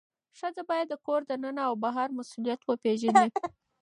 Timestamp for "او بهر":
1.67-2.07